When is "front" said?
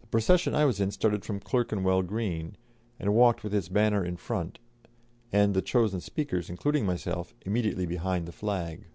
4.16-4.58